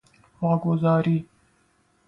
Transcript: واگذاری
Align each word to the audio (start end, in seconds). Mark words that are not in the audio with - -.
واگذاری 0.41 1.25